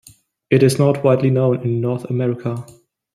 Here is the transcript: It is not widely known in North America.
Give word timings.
It 0.49 0.63
is 0.63 0.79
not 0.79 1.03
widely 1.03 1.29
known 1.29 1.61
in 1.61 1.79
North 1.79 2.05
America. 2.05 2.65